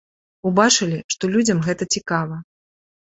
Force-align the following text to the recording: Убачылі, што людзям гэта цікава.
Убачылі, 0.49 0.99
што 1.15 1.29
людзям 1.35 1.59
гэта 1.67 1.87
цікава. 1.99 2.39